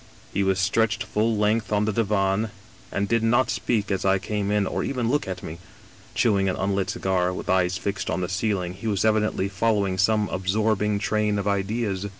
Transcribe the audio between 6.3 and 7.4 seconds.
an unlit cigar,